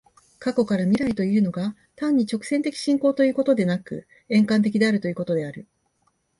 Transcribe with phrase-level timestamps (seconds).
[0.39, 5.67] 過去から未来へというのが、単に直線的進行ということでなく、円環的であるということである。